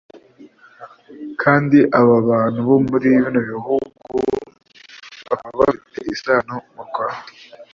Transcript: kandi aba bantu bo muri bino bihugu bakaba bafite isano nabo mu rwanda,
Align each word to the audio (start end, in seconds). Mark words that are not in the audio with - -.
kandi 1.41 1.77
aba 1.99 2.17
bantu 2.29 2.59
bo 2.67 2.77
muri 2.89 3.05
bino 3.15 3.39
bihugu 3.51 4.11
bakaba 5.27 5.59
bafite 5.61 5.99
isano 6.13 6.41
nabo 6.47 6.63
mu 6.75 6.83
rwanda, 6.89 7.31